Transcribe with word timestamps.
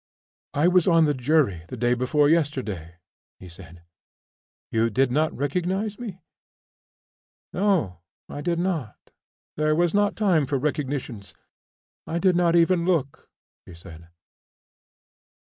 "I 0.55 0.67
was 0.67 0.87
on 0.87 1.05
the 1.05 1.13
jury 1.13 1.61
the 1.67 1.77
day 1.77 1.93
before 1.93 2.27
yesterday," 2.27 2.95
he 3.37 3.47
said. 3.47 3.83
"You 4.71 4.89
did 4.89 5.11
not 5.11 5.31
recognise 5.37 5.99
me?" 5.99 6.17
"No, 7.53 7.99
I 8.27 8.41
did 8.41 8.57
not; 8.57 9.11
there 9.57 9.75
was 9.75 9.93
not 9.93 10.15
time 10.15 10.47
for 10.47 10.57
recognitions. 10.57 11.35
I 12.07 12.17
did 12.17 12.35
not 12.35 12.55
even 12.55 12.83
look," 12.83 13.29
she 13.67 13.75
said. 13.75 14.07